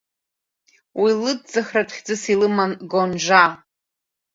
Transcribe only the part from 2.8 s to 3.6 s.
Гонжа…